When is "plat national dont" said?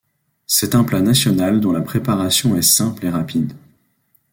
0.83-1.71